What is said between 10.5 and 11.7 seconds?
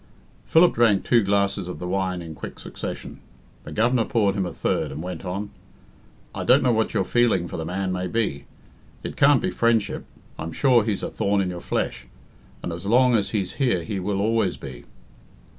sure he's a thorn in your